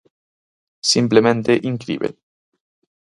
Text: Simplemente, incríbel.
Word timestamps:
Simplemente, 0.93 1.59
incríbel. 1.71 2.13